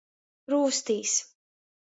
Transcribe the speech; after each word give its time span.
Rūstīs. 0.53 1.15